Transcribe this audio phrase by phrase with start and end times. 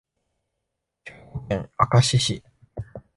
[1.05, 2.43] 兵庫県明石市